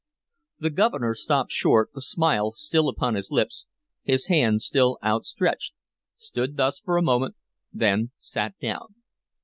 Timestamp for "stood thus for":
6.17-6.97